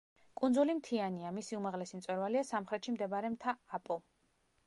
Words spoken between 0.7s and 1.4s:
მთიანია,